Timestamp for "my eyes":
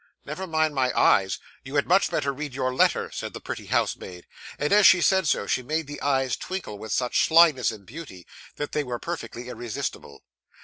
0.73-1.37